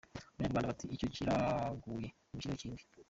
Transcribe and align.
Abanyarwanda 0.33 0.71
bati 0.71 0.85
"Icyo 0.95 1.07
kiraguye 1.15 2.07
nimushyireho 2.13 2.57
ikindi. 2.59 2.83